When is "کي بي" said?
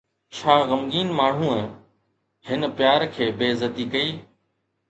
3.15-3.45